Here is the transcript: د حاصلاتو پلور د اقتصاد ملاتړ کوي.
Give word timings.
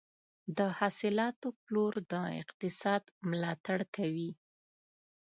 د 0.57 0.59
حاصلاتو 0.77 1.47
پلور 1.63 1.93
د 2.13 2.13
اقتصاد 2.41 3.03
ملاتړ 3.29 3.79
کوي. 3.95 4.31